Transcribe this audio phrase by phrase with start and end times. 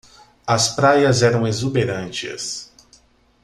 [0.47, 2.73] As praias eram exuberantes.